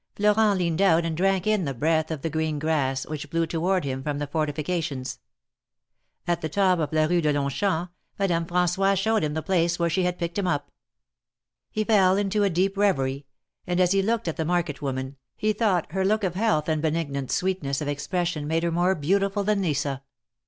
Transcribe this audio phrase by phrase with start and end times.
[0.15, 3.83] Florent leaned out and drank in the breath of the green grass, which blew toward
[3.85, 5.19] him from the fortifications.
[6.25, 9.91] At the top of la Rue de Longchamps, Madame Franyois showed him the place where
[9.91, 10.71] she had picked him up.
[11.69, 13.27] He fell into a deep reverie,
[13.67, 16.81] and as he looked at the market woman, he thought her look of health and
[16.81, 20.01] benignant sweetness of expression made her more beautiful than Lisa.